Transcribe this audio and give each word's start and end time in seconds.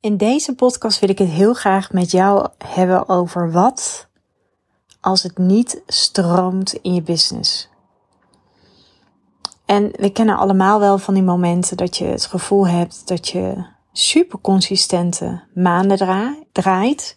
In 0.00 0.16
deze 0.16 0.54
podcast 0.54 1.00
wil 1.00 1.08
ik 1.08 1.18
het 1.18 1.28
heel 1.28 1.54
graag 1.54 1.92
met 1.92 2.10
jou 2.10 2.48
hebben 2.64 3.08
over 3.08 3.52
wat 3.52 4.08
als 5.00 5.22
het 5.22 5.38
niet 5.38 5.82
stroomt 5.86 6.72
in 6.72 6.94
je 6.94 7.02
business. 7.02 7.68
En 9.64 9.90
we 9.92 10.10
kennen 10.10 10.36
allemaal 10.36 10.80
wel 10.80 10.98
van 10.98 11.14
die 11.14 11.22
momenten 11.22 11.76
dat 11.76 11.96
je 11.96 12.04
het 12.04 12.26
gevoel 12.26 12.68
hebt 12.68 13.08
dat 13.08 13.28
je 13.28 13.66
super 13.92 14.38
consistente 14.40 15.42
maanden 15.54 15.98
draait. 16.52 17.16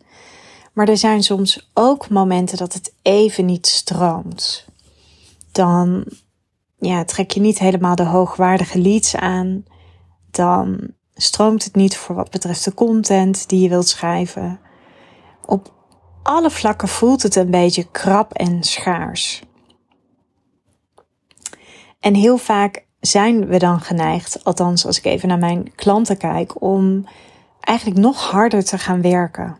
Maar 0.74 0.88
er 0.88 0.98
zijn 0.98 1.24
soms 1.24 1.70
ook 1.74 2.10
momenten 2.10 2.58
dat 2.58 2.74
het 2.74 2.94
even 3.02 3.46
niet 3.46 3.68
stroomt. 3.68 4.66
Dan 5.52 6.06
ja, 6.78 7.04
trek 7.04 7.32
je 7.32 7.40
niet 7.40 7.60
helemaal 7.60 7.96
de 7.96 8.06
hoogwaardige 8.06 8.80
leads 8.80 9.16
aan. 9.16 9.64
Dan 10.32 10.94
stroomt 11.22 11.64
het 11.64 11.76
niet 11.76 11.98
voor 11.98 12.16
wat 12.16 12.30
betreft 12.30 12.64
de 12.64 12.74
content 12.74 13.50
die 13.50 13.62
je 13.62 13.70
wilt 13.70 13.88
schrijven. 13.88 14.60
Op 15.46 15.74
alle 16.24 16.50
vlakken 16.50 16.88
voelt 16.88 17.24
het 17.24 17.36
een 17.36 17.52
beetje 17.52 17.88
krap 17.92 18.34
en 18.34 18.64
schaars. 18.64 19.42
En 22.00 22.14
heel 22.14 22.38
vaak 22.38 22.86
zijn 23.00 23.48
we 23.48 23.58
dan 23.58 23.82
geneigd, 23.82 24.44
althans 24.44 24.86
als 24.86 24.98
ik 24.98 25.06
even 25.06 25.28
naar 25.28 25.38
mijn 25.38 25.76
klanten 25.76 26.18
kijk, 26.18 26.62
om 26.62 27.06
eigenlijk 27.60 28.00
nog 28.00 28.30
harder 28.30 28.64
te 28.64 28.78
gaan 28.78 29.02
werken 29.02 29.58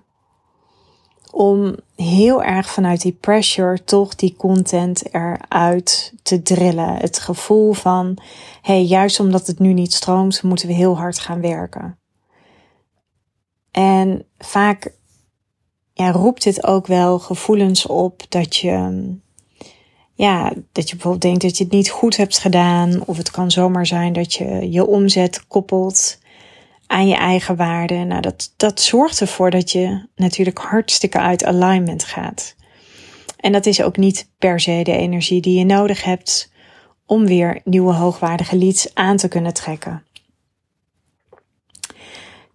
om 1.32 1.76
heel 1.96 2.44
erg 2.44 2.70
vanuit 2.70 3.02
die 3.02 3.18
pressure 3.20 3.84
toch 3.84 4.16
die 4.16 4.36
content 4.38 5.14
eruit 5.14 6.14
te 6.24 6.42
drillen. 6.42 6.96
Het 6.96 7.20
gevoel 7.20 7.74
van, 7.74 8.18
hey, 8.62 8.84
juist 8.84 9.20
omdat 9.20 9.48
het 9.48 9.60
nu 9.60 9.74
niet 9.74 9.94
stroomt, 9.94 10.44
moeten 10.44 10.68
we 10.68 10.74
heel 10.74 10.98
hard 10.98 11.20
gaan 11.20 11.42
werken. 11.42 12.00
En 13.72 14.26
vaak 14.38 14.94
ja, 15.94 16.12
roept 16.12 16.44
dit 16.44 16.68
ook 16.68 16.88
wel 16.88 17.20
gevoelens 17.20 17.86
op 17.86 18.24
dat 18.30 18.56
je, 18.56 19.04
ja, 20.14 20.54
dat 20.72 20.90
je 20.90 20.96
bijvoorbeeld 20.96 21.22
denkt 21.22 21.42
dat 21.42 21.58
je 21.58 21.64
het 21.64 21.74
niet 21.74 21.90
goed 21.90 22.18
hebt 22.18 22.40
gedaan. 22.40 23.06
Of 23.06 23.18
het 23.18 23.32
kan 23.32 23.52
zomaar 23.52 23.86
zijn 23.86 24.14
dat 24.14 24.34
je 24.34 24.72
je 24.72 24.86
omzet 24.86 25.48
koppelt 25.48 26.20
aan 26.92 27.08
je 27.08 27.16
eigen 27.16 27.56
waarde. 27.56 27.96
Nou, 27.96 28.22
dat, 28.22 28.54
dat 28.58 28.82
zorgt 28.82 29.22
ervoor 29.22 29.50
dat 29.50 29.72
je 29.72 30.08
natuurlijk 30.16 30.58
hartstikke 30.58 31.20
uit 31.20 31.46
alignment 31.46 32.04
gaat. 32.04 32.56
En 33.38 33.52
dat 33.52 33.66
is 33.66 33.82
ook 33.82 33.98
niet 33.98 34.30
per 34.38 34.60
se 34.60 34.82
de 34.84 34.98
energie 34.98 35.42
die 35.42 35.58
je 35.58 35.66
nodig 35.66 36.04
hebt 36.04 36.52
om 37.06 37.26
weer 37.26 37.62
nieuwe 37.64 37.94
hoogwaardige 37.94 38.58
leads 38.58 38.96
aan 38.96 39.18
te 39.18 39.28
kunnen 39.28 39.54
trekken. 39.54 40.04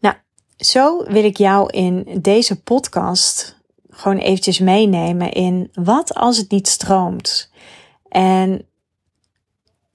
Nou, 0.00 0.14
zo 0.56 1.04
wil 1.04 1.24
ik 1.24 1.36
jou 1.36 1.70
in 1.70 2.18
deze 2.20 2.62
podcast 2.62 3.56
gewoon 3.90 4.18
eventjes 4.18 4.58
meenemen 4.58 5.32
in 5.32 5.70
wat 5.72 6.14
als 6.14 6.36
het 6.36 6.50
niet 6.50 6.68
stroomt. 6.68 7.50
En 8.08 8.66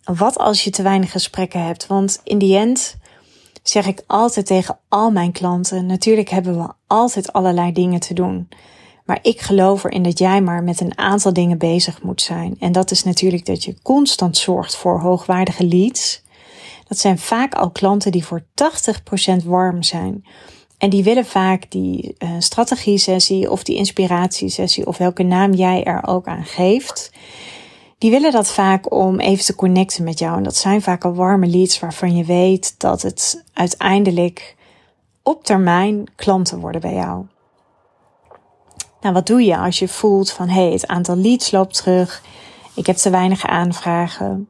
wat 0.03 0.37
als 0.37 0.63
je 0.63 0.69
te 0.69 0.83
weinig 0.83 1.11
gesprekken 1.11 1.65
hebt. 1.65 1.87
Want 1.87 2.21
in 2.23 2.37
die 2.37 2.57
end 2.57 2.99
zeg 3.63 3.85
ik 3.85 4.03
altijd 4.07 4.45
tegen 4.45 4.77
al 4.89 5.11
mijn 5.11 5.31
klanten: 5.31 5.85
natuurlijk 5.85 6.29
hebben 6.29 6.57
we 6.57 6.73
altijd 6.87 7.33
allerlei 7.33 7.71
dingen 7.71 7.99
te 7.99 8.13
doen. 8.13 8.49
Maar 9.05 9.19
ik 9.21 9.41
geloof 9.41 9.83
erin 9.83 10.03
dat 10.03 10.19
jij 10.19 10.41
maar 10.41 10.63
met 10.63 10.81
een 10.81 10.97
aantal 10.97 11.33
dingen 11.33 11.57
bezig 11.57 12.01
moet 12.01 12.21
zijn. 12.21 12.55
En 12.59 12.71
dat 12.71 12.91
is 12.91 13.03
natuurlijk 13.03 13.45
dat 13.45 13.63
je 13.63 13.81
constant 13.81 14.37
zorgt 14.37 14.75
voor 14.75 14.99
hoogwaardige 14.99 15.65
leads. 15.65 16.21
Dat 16.87 16.97
zijn 16.97 17.19
vaak 17.19 17.53
al 17.53 17.69
klanten 17.69 18.11
die 18.11 18.25
voor 18.25 18.43
80% 19.41 19.45
warm 19.45 19.83
zijn. 19.83 20.25
En 20.77 20.89
die 20.89 21.03
willen 21.03 21.25
vaak 21.25 21.71
die 21.71 22.15
uh, 22.17 22.29
strategie-sessie 22.39 23.51
of 23.51 23.63
die 23.63 23.75
inspiratiesessie 23.75 24.87
of 24.87 24.97
welke 24.97 25.23
naam 25.23 25.53
jij 25.53 25.83
er 25.83 26.07
ook 26.07 26.27
aan 26.27 26.45
geeft 26.45 27.11
die 28.01 28.11
willen 28.11 28.31
dat 28.31 28.51
vaak 28.51 28.93
om 28.93 29.19
even 29.19 29.45
te 29.45 29.55
connecten 29.55 30.03
met 30.03 30.19
jou. 30.19 30.37
En 30.37 30.43
dat 30.43 30.55
zijn 30.55 30.81
vaak 30.81 31.05
al 31.05 31.13
warme 31.13 31.47
leads 31.47 31.79
waarvan 31.79 32.15
je 32.15 32.23
weet 32.23 32.79
dat 32.79 33.01
het 33.01 33.43
uiteindelijk 33.53 34.55
op 35.23 35.43
termijn 35.43 36.03
klanten 36.15 36.59
worden 36.59 36.81
bij 36.81 36.93
jou. 36.93 37.25
Nou, 39.01 39.13
wat 39.13 39.27
doe 39.27 39.43
je 39.43 39.57
als 39.57 39.79
je 39.79 39.87
voelt 39.87 40.31
van 40.31 40.47
hé, 40.47 40.61
hey, 40.61 40.71
het 40.71 40.87
aantal 40.87 41.15
leads 41.15 41.51
loopt 41.51 41.75
terug, 41.75 42.23
ik 42.75 42.85
heb 42.85 42.95
te 42.95 43.09
weinig 43.09 43.45
aanvragen, 43.45 44.49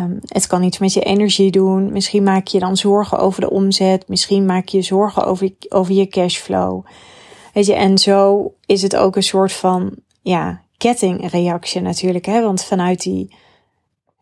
um, 0.00 0.18
het 0.26 0.46
kan 0.46 0.62
iets 0.62 0.78
met 0.78 0.92
je 0.92 1.00
energie 1.00 1.50
doen, 1.50 1.92
misschien 1.92 2.22
maak 2.22 2.46
je 2.46 2.58
dan 2.58 2.76
zorgen 2.76 3.18
over 3.18 3.40
de 3.40 3.50
omzet, 3.50 4.08
misschien 4.08 4.46
maak 4.46 4.68
je 4.68 4.82
zorgen 4.82 5.24
over, 5.24 5.52
over 5.68 5.94
je 5.94 6.08
cashflow. 6.08 6.86
Weet 7.52 7.66
je, 7.66 7.74
en 7.74 7.98
zo 7.98 8.52
is 8.66 8.82
het 8.82 8.96
ook 8.96 9.16
een 9.16 9.22
soort 9.22 9.52
van 9.52 9.94
ja, 10.22 10.62
kettingreactie 10.80 11.80
natuurlijk. 11.80 12.24
Hè? 12.24 12.42
Want 12.42 12.64
vanuit 12.64 13.02
die 13.02 13.34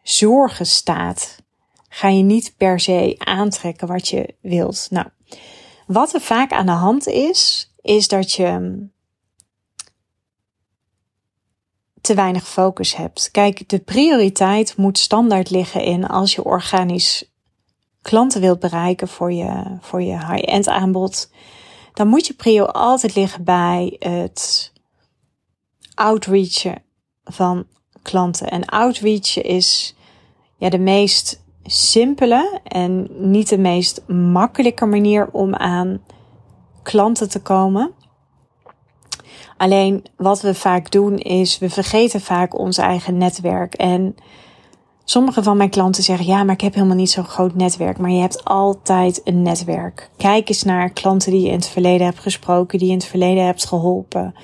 zorgenstaat 0.03 1.43
ga 1.89 2.09
je 2.09 2.23
niet 2.23 2.55
per 2.57 2.81
se 2.81 3.15
aantrekken 3.19 3.89
wat 3.89 4.09
je 4.09 4.35
wilt. 4.41 4.87
Nou, 4.91 5.07
wat 5.87 6.15
er 6.15 6.21
vaak 6.21 6.53
aan 6.53 6.67
de 6.67 6.73
hand 6.73 7.07
is, 7.07 7.73
is 7.81 8.09
dat 8.09 8.33
je 8.33 8.87
te 12.01 12.15
weinig 12.15 12.49
focus 12.49 12.97
hebt. 12.97 13.31
Kijk, 13.31 13.69
de 13.69 13.79
prioriteit 13.79 14.77
moet 14.77 14.99
standaard 14.99 15.51
liggen 15.51 15.83
in 15.83 16.07
als 16.07 16.35
je 16.35 16.45
organisch 16.45 17.33
klanten 18.03 18.41
wilt 18.41 18.61
bereiken 18.61 19.09
voor 19.09 19.33
je, 19.33 19.79
voor 19.81 20.03
je 20.03 20.19
high-end 20.19 20.69
aanbod. 20.69 21.31
Dan 21.93 22.09
moet 22.09 22.27
je 22.27 22.35
prio 22.35 22.65
altijd 22.65 23.15
liggen 23.15 23.45
bij 23.45 23.97
het 23.99 24.73
outreachen 25.99 26.83
van 27.25 27.67
klanten. 28.03 28.49
En 28.49 28.65
outreachen 28.65 29.45
is 29.45 29.97
ja, 30.57 30.69
de 30.69 30.79
meest 30.79 31.43
simpele 31.65 32.61
en 32.65 33.09
niet 33.31 33.49
de 33.49 33.59
meest 33.59 34.09
makkelijke 34.09 34.87
manier 34.87 35.29
om 35.33 35.55
aan 35.55 36.01
klanten 36.83 37.29
te 37.29 37.43
komen. 37.43 37.93
Alleen 39.57 40.05
wat 40.17 40.41
we 40.41 40.55
vaak 40.55 40.91
doen 40.91 41.19
is, 41.19 41.59
we 41.59 41.71
vergeten 41.71 42.21
vaak 42.21 42.59
ons 42.59 42.79
eigen 42.79 43.17
netwerk. 43.17 43.75
En 43.75 44.15
sommige 45.05 45.43
van 45.43 45.57
mijn 45.57 45.71
klanten 45.71 46.03
zeggen, 46.03 46.27
ja, 46.27 46.45
maar 46.45 46.55
ik 46.55 46.61
heb 46.61 46.75
helemaal 46.75 46.97
niet 46.97 47.11
zo'n 47.11 47.25
groot 47.25 47.55
netwerk. 47.55 47.99
Maar 47.99 48.11
je 48.11 48.21
hebt 48.21 48.45
altijd 48.45 49.21
een 49.25 49.43
netwerk. 49.43 50.11
Kijk 50.17 50.49
eens 50.49 50.63
naar 50.63 50.91
klanten 50.91 51.33
die 51.33 51.41
je 51.41 51.49
in 51.49 51.55
het 51.55 51.69
verleden 51.69 52.07
hebt 52.07 52.19
gesproken, 52.19 52.79
die 52.79 52.87
je 52.87 52.93
in 52.93 52.99
het 52.99 53.09
verleden 53.09 53.45
hebt 53.45 53.67
geholpen. 53.67 54.35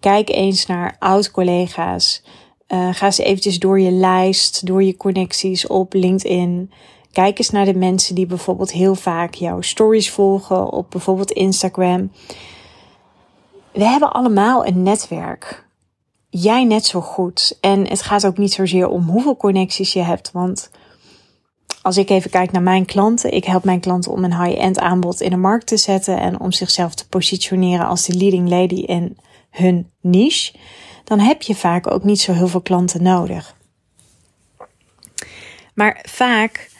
Kijk 0.00 0.28
eens 0.28 0.66
naar 0.66 0.96
oud-collega's. 0.98 2.22
Uh, 2.68 2.88
ga 2.92 3.06
eens 3.06 3.18
eventjes 3.18 3.58
door 3.58 3.80
je 3.80 3.90
lijst, 3.90 4.66
door 4.66 4.82
je 4.82 4.96
connecties 4.96 5.66
op 5.66 5.92
LinkedIn. 5.92 6.70
Kijk 7.12 7.38
eens 7.38 7.50
naar 7.50 7.64
de 7.64 7.74
mensen 7.74 8.14
die 8.14 8.26
bijvoorbeeld 8.26 8.72
heel 8.72 8.94
vaak 8.94 9.34
jouw 9.34 9.60
stories 9.60 10.10
volgen 10.10 10.72
op 10.72 10.90
bijvoorbeeld 10.90 11.30
Instagram. 11.30 12.12
We 13.72 13.84
hebben 13.84 14.12
allemaal 14.12 14.66
een 14.66 14.82
netwerk. 14.82 15.66
Jij 16.28 16.64
net 16.64 16.86
zo 16.86 17.00
goed. 17.00 17.58
En 17.60 17.88
het 17.88 18.02
gaat 18.02 18.26
ook 18.26 18.38
niet 18.38 18.52
zozeer 18.52 18.88
om 18.88 19.08
hoeveel 19.08 19.36
connecties 19.36 19.92
je 19.92 20.02
hebt. 20.02 20.32
Want 20.32 20.70
als 21.82 21.96
ik 21.96 22.10
even 22.10 22.30
kijk 22.30 22.52
naar 22.52 22.62
mijn 22.62 22.84
klanten, 22.84 23.32
ik 23.32 23.44
help 23.44 23.64
mijn 23.64 23.80
klanten 23.80 24.12
om 24.12 24.24
een 24.24 24.42
high-end 24.44 24.78
aanbod 24.78 25.20
in 25.20 25.30
de 25.30 25.36
markt 25.36 25.66
te 25.66 25.76
zetten 25.76 26.18
en 26.18 26.40
om 26.40 26.52
zichzelf 26.52 26.94
te 26.94 27.08
positioneren 27.08 27.86
als 27.86 28.06
de 28.06 28.14
leading 28.14 28.48
lady 28.48 28.80
in 28.80 29.16
hun 29.50 29.90
niche, 30.00 30.52
dan 31.04 31.18
heb 31.18 31.42
je 31.42 31.54
vaak 31.54 31.90
ook 31.90 32.04
niet 32.04 32.20
zo 32.20 32.32
heel 32.32 32.48
veel 32.48 32.60
klanten 32.60 33.02
nodig. 33.02 33.56
Maar 35.74 36.04
vaak 36.08 36.70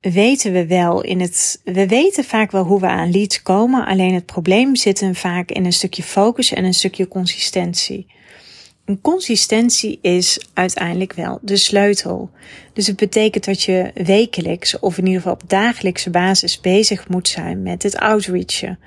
weten 0.00 0.52
we 0.52 0.66
wel 0.66 1.02
in 1.02 1.20
het. 1.20 1.60
We 1.64 1.86
weten 1.86 2.24
vaak 2.24 2.50
wel 2.50 2.64
hoe 2.64 2.80
we 2.80 2.86
aan 2.86 3.10
leads 3.10 3.42
komen. 3.42 3.86
Alleen 3.86 4.14
het 4.14 4.26
probleem 4.26 4.76
zit 4.76 5.00
hem 5.00 5.14
vaak 5.14 5.50
in 5.50 5.64
een 5.64 5.72
stukje 5.72 6.02
focus 6.02 6.52
en 6.52 6.64
een 6.64 6.74
stukje 6.74 7.08
consistentie. 7.08 8.06
Een 8.84 9.00
consistentie 9.00 9.98
is 10.02 10.48
uiteindelijk 10.54 11.12
wel 11.12 11.38
de 11.42 11.56
sleutel. 11.56 12.30
Dus 12.72 12.86
het 12.86 12.96
betekent 12.96 13.44
dat 13.44 13.62
je 13.62 13.90
wekelijks 13.94 14.78
of 14.78 14.98
in 14.98 15.06
ieder 15.06 15.20
geval 15.20 15.36
op 15.42 15.50
dagelijkse 15.50 16.10
basis 16.10 16.60
bezig 16.60 17.08
moet 17.08 17.28
zijn 17.28 17.62
met 17.62 17.82
het 17.82 17.96
outreachen. 17.96 18.78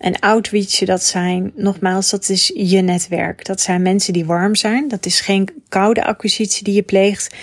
En 0.00 0.18
outreach, 0.18 0.78
dat 0.78 1.02
zijn, 1.02 1.52
nogmaals, 1.54 2.10
dat 2.10 2.28
is 2.28 2.52
je 2.54 2.80
netwerk. 2.80 3.44
Dat 3.44 3.60
zijn 3.60 3.82
mensen 3.82 4.12
die 4.12 4.24
warm 4.24 4.54
zijn. 4.54 4.88
Dat 4.88 5.06
is 5.06 5.20
geen 5.20 5.48
koude 5.68 6.04
acquisitie 6.04 6.64
die 6.64 6.74
je 6.74 6.82
pleegt, 6.82 7.34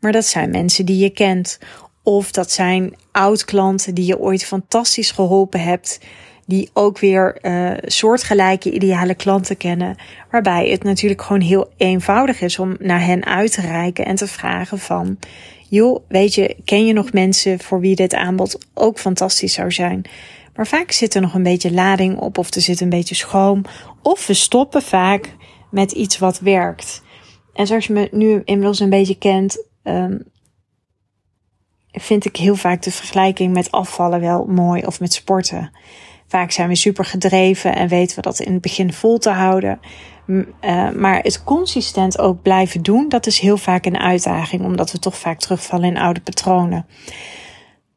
maar 0.00 0.12
dat 0.12 0.24
zijn 0.24 0.50
mensen 0.50 0.86
die 0.86 0.98
je 0.98 1.10
kent. 1.10 1.58
Of 2.02 2.30
dat 2.30 2.50
zijn 2.50 2.94
oud-klanten 3.12 3.94
die 3.94 4.06
je 4.06 4.18
ooit 4.18 4.44
fantastisch 4.44 5.10
geholpen 5.10 5.60
hebt, 5.60 6.00
die 6.46 6.70
ook 6.72 6.98
weer 6.98 7.38
uh, 7.42 7.70
soortgelijke 7.84 8.70
ideale 8.70 9.14
klanten 9.14 9.56
kennen. 9.56 9.96
Waarbij 10.30 10.68
het 10.68 10.82
natuurlijk 10.82 11.22
gewoon 11.22 11.42
heel 11.42 11.72
eenvoudig 11.76 12.40
is 12.40 12.58
om 12.58 12.76
naar 12.78 13.04
hen 13.04 13.24
uit 13.24 13.52
te 13.52 13.60
reiken 13.60 14.04
en 14.04 14.16
te 14.16 14.26
vragen 14.26 14.78
van, 14.78 15.18
joh, 15.68 16.00
weet 16.08 16.34
je, 16.34 16.56
ken 16.64 16.86
je 16.86 16.92
nog 16.92 17.12
mensen 17.12 17.60
voor 17.60 17.80
wie 17.80 17.96
dit 17.96 18.14
aanbod 18.14 18.58
ook 18.74 18.98
fantastisch 18.98 19.52
zou 19.52 19.72
zijn? 19.72 20.04
Maar 20.54 20.66
vaak 20.66 20.90
zit 20.90 21.14
er 21.14 21.20
nog 21.20 21.34
een 21.34 21.42
beetje 21.42 21.72
lading 21.72 22.18
op 22.18 22.38
of 22.38 22.54
er 22.54 22.60
zit 22.60 22.80
een 22.80 22.88
beetje 22.88 23.14
schoom. 23.14 23.64
Of 24.02 24.26
we 24.26 24.34
stoppen 24.34 24.82
vaak 24.82 25.36
met 25.70 25.92
iets 25.92 26.18
wat 26.18 26.38
werkt. 26.38 27.02
En 27.54 27.66
zoals 27.66 27.86
je 27.86 27.92
me 27.92 28.08
nu 28.10 28.42
inmiddels 28.44 28.80
een 28.80 28.90
beetje 28.90 29.18
kent, 29.18 29.66
um, 29.82 30.24
vind 31.92 32.24
ik 32.24 32.36
heel 32.36 32.56
vaak 32.56 32.82
de 32.82 32.90
vergelijking 32.90 33.52
met 33.52 33.70
afvallen 33.70 34.20
wel 34.20 34.44
mooi 34.44 34.82
of 34.82 35.00
met 35.00 35.12
sporten. 35.12 35.70
Vaak 36.26 36.50
zijn 36.50 36.68
we 36.68 36.74
super 36.74 37.04
gedreven 37.04 37.74
en 37.74 37.88
weten 37.88 38.16
we 38.16 38.22
dat 38.22 38.40
in 38.40 38.52
het 38.52 38.62
begin 38.62 38.92
vol 38.92 39.18
te 39.18 39.30
houden. 39.30 39.80
Uh, 40.26 40.90
maar 40.90 41.20
het 41.22 41.44
consistent 41.44 42.18
ook 42.18 42.42
blijven 42.42 42.82
doen, 42.82 43.08
dat 43.08 43.26
is 43.26 43.38
heel 43.38 43.56
vaak 43.56 43.86
een 43.86 43.98
uitdaging, 43.98 44.64
omdat 44.64 44.92
we 44.92 44.98
toch 44.98 45.18
vaak 45.18 45.38
terugvallen 45.38 45.88
in 45.88 45.98
oude 45.98 46.20
patronen. 46.20 46.86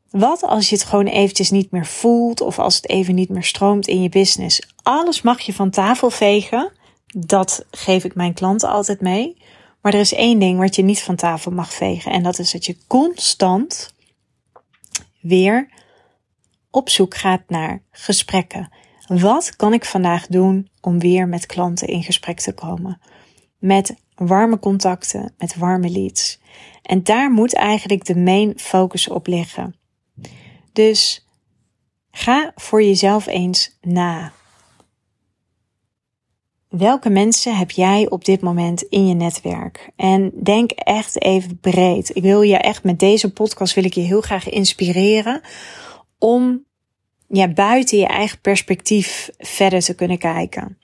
Wat 0.09 0.43
als 0.43 0.69
je 0.69 0.75
het 0.75 0.85
gewoon 0.85 1.05
eventjes 1.05 1.51
niet 1.51 1.71
meer 1.71 1.85
voelt 1.85 2.41
of 2.41 2.59
als 2.59 2.75
het 2.75 2.89
even 2.89 3.15
niet 3.15 3.29
meer 3.29 3.43
stroomt 3.43 3.87
in 3.87 4.01
je 4.01 4.09
business? 4.09 4.61
Alles 4.83 5.21
mag 5.21 5.39
je 5.39 5.53
van 5.53 5.69
tafel 5.69 6.09
vegen. 6.09 6.71
Dat 7.05 7.65
geef 7.71 8.03
ik 8.03 8.15
mijn 8.15 8.33
klanten 8.33 8.69
altijd 8.69 9.01
mee. 9.01 9.37
Maar 9.81 9.93
er 9.93 9.99
is 9.99 10.13
één 10.13 10.39
ding 10.39 10.59
wat 10.59 10.75
je 10.75 10.83
niet 10.83 11.01
van 11.01 11.15
tafel 11.15 11.51
mag 11.51 11.73
vegen. 11.73 12.11
En 12.11 12.23
dat 12.23 12.39
is 12.39 12.51
dat 12.51 12.65
je 12.65 12.77
constant 12.87 13.93
weer 15.21 15.69
op 16.71 16.89
zoek 16.89 17.15
gaat 17.15 17.41
naar 17.47 17.81
gesprekken. 17.91 18.69
Wat 19.07 19.55
kan 19.55 19.73
ik 19.73 19.85
vandaag 19.85 20.27
doen 20.27 20.69
om 20.81 20.99
weer 20.99 21.27
met 21.27 21.45
klanten 21.45 21.87
in 21.87 22.03
gesprek 22.03 22.39
te 22.39 22.53
komen? 22.53 23.01
Met 23.59 23.95
warme 24.15 24.59
contacten, 24.59 25.33
met 25.37 25.55
warme 25.55 25.89
leads. 25.89 26.39
En 26.81 27.03
daar 27.03 27.31
moet 27.31 27.53
eigenlijk 27.53 28.05
de 28.05 28.15
main 28.15 28.53
focus 28.59 29.09
op 29.09 29.27
liggen. 29.27 29.75
Dus 30.73 31.27
ga 32.11 32.51
voor 32.55 32.83
jezelf 32.83 33.25
eens 33.27 33.77
na. 33.81 34.31
Welke 36.69 37.09
mensen 37.09 37.57
heb 37.57 37.71
jij 37.71 38.09
op 38.09 38.25
dit 38.25 38.41
moment 38.41 38.81
in 38.81 39.07
je 39.07 39.13
netwerk? 39.13 39.89
En 39.95 40.31
denk 40.43 40.71
echt 40.71 41.21
even 41.21 41.59
breed. 41.59 42.15
Ik 42.15 42.21
wil 42.21 42.41
je 42.41 42.57
echt 42.57 42.83
met 42.83 42.99
deze 42.99 43.33
podcast 43.33 43.73
wil 43.73 43.83
ik 43.85 43.93
je 43.93 44.01
heel 44.01 44.21
graag 44.21 44.49
inspireren 44.49 45.41
om 46.17 46.65
ja, 47.27 47.47
buiten 47.47 47.97
je 47.97 48.07
eigen 48.07 48.41
perspectief 48.41 49.29
verder 49.37 49.81
te 49.81 49.95
kunnen 49.95 50.17
kijken. 50.17 50.77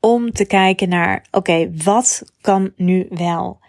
Om 0.00 0.32
te 0.32 0.44
kijken 0.44 0.88
naar, 0.88 1.26
oké, 1.30 1.70
wat 1.84 2.22
kan 2.40 2.72
nu 2.76 3.06
wel? 3.10 3.59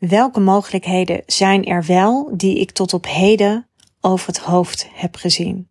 Welke 0.00 0.40
mogelijkheden 0.40 1.22
zijn 1.26 1.64
er 1.64 1.84
wel 1.84 2.30
die 2.32 2.58
ik 2.58 2.70
tot 2.70 2.94
op 2.94 3.06
heden 3.06 3.68
over 4.00 4.26
het 4.26 4.38
hoofd 4.38 4.88
heb 4.92 5.16
gezien? 5.16 5.68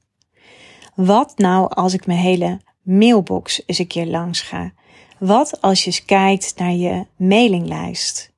Wat 0.95 1.37
nou 1.37 1.69
als 1.69 1.93
ik 1.93 2.05
mijn 2.05 2.19
hele 2.19 2.61
mailbox 2.81 3.63
eens 3.65 3.77
een 3.77 3.87
keer 3.87 4.05
langs 4.05 4.41
ga? 4.41 4.73
Wat 5.19 5.61
als 5.61 5.79
je 5.79 5.85
eens 5.85 6.05
kijkt 6.05 6.53
naar 6.57 6.71
je 6.71 7.05
mailinglijst? 7.15 8.31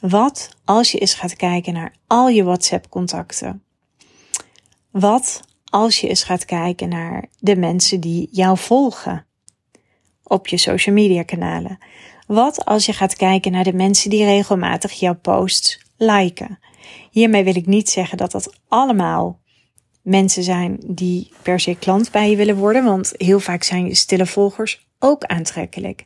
Wat 0.00 0.48
als 0.64 0.92
je 0.92 0.98
eens 0.98 1.14
gaat 1.14 1.36
kijken 1.36 1.72
naar 1.72 1.94
al 2.06 2.28
je 2.28 2.44
WhatsApp-contacten? 2.44 3.62
Wat 4.90 5.40
als 5.64 6.00
je 6.00 6.08
eens 6.08 6.24
gaat 6.24 6.44
kijken 6.44 6.88
naar 6.88 7.28
de 7.38 7.56
mensen 7.56 8.00
die 8.00 8.28
jou 8.30 8.58
volgen 8.58 9.26
op 10.22 10.46
je 10.46 10.56
social 10.56 10.94
media 10.94 11.22
kanalen? 11.22 11.78
Wat 12.28 12.64
als 12.64 12.86
je 12.86 12.92
gaat 12.92 13.16
kijken 13.16 13.52
naar 13.52 13.64
de 13.64 13.72
mensen 13.72 14.10
die 14.10 14.24
regelmatig 14.24 14.92
jouw 14.92 15.14
posts 15.14 15.80
liken? 15.96 16.58
Hiermee 17.10 17.44
wil 17.44 17.56
ik 17.56 17.66
niet 17.66 17.88
zeggen 17.88 18.18
dat 18.18 18.30
dat 18.30 18.54
allemaal 18.68 19.40
mensen 20.02 20.42
zijn 20.42 20.78
die 20.86 21.32
per 21.42 21.60
se 21.60 21.74
klant 21.74 22.10
bij 22.10 22.30
je 22.30 22.36
willen 22.36 22.56
worden, 22.56 22.84
want 22.84 23.12
heel 23.16 23.40
vaak 23.40 23.62
zijn 23.62 23.86
je 23.86 23.94
stille 23.94 24.26
volgers 24.26 24.86
ook 24.98 25.24
aantrekkelijk. 25.24 26.04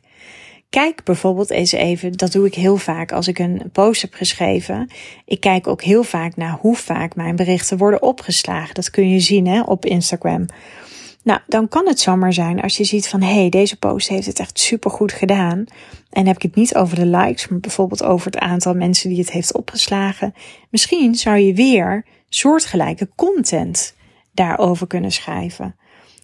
Kijk 0.69 1.03
bijvoorbeeld 1.03 1.49
eens 1.49 1.71
even, 1.71 2.11
dat 2.11 2.31
doe 2.31 2.45
ik 2.45 2.55
heel 2.55 2.77
vaak 2.77 3.11
als 3.11 3.27
ik 3.27 3.39
een 3.39 3.69
post 3.71 4.01
heb 4.01 4.13
geschreven. 4.13 4.89
Ik 5.25 5.39
kijk 5.39 5.67
ook 5.67 5.81
heel 5.81 6.03
vaak 6.03 6.35
naar 6.35 6.57
hoe 6.61 6.75
vaak 6.75 7.15
mijn 7.15 7.35
berichten 7.35 7.77
worden 7.77 8.01
opgeslagen. 8.01 8.73
Dat 8.73 8.89
kun 8.89 9.09
je 9.09 9.19
zien 9.19 9.47
hè, 9.47 9.61
op 9.61 9.85
Instagram. 9.85 10.45
Nou, 11.23 11.39
dan 11.47 11.67
kan 11.67 11.87
het 11.87 11.99
zomaar 11.99 12.33
zijn 12.33 12.61
als 12.61 12.77
je 12.77 12.83
ziet 12.83 13.07
van 13.07 13.21
hé, 13.21 13.33
hey, 13.33 13.49
deze 13.49 13.77
post 13.77 14.07
heeft 14.07 14.27
het 14.27 14.39
echt 14.39 14.59
super 14.59 14.91
goed 14.91 15.11
gedaan. 15.11 15.65
En 16.09 16.27
heb 16.27 16.35
ik 16.35 16.41
het 16.41 16.55
niet 16.55 16.75
over 16.75 16.95
de 16.95 17.05
likes, 17.05 17.47
maar 17.47 17.59
bijvoorbeeld 17.59 18.03
over 18.03 18.25
het 18.25 18.37
aantal 18.37 18.73
mensen 18.73 19.09
die 19.09 19.19
het 19.19 19.31
heeft 19.31 19.53
opgeslagen. 19.53 20.33
Misschien 20.69 21.15
zou 21.15 21.37
je 21.37 21.53
weer 21.53 22.05
soortgelijke 22.29 23.09
content 23.15 23.95
daarover 24.31 24.87
kunnen 24.87 25.11
schrijven. 25.11 25.75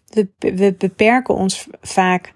We, 0.07 0.27
we 0.39 0.75
beperken 0.77 1.35
ons 1.35 1.67
vaak 1.81 2.33